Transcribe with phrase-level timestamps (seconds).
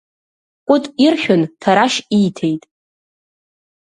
[0.67, 2.63] Кәыта иршәын, Ҭарашь ииҭеит.